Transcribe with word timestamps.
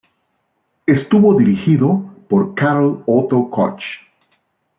Estuvo 0.87 1.35
dirigido 1.35 2.03
por 2.27 2.55
Karl 2.55 3.03
Otto 3.05 3.51
Koch. 3.51 3.83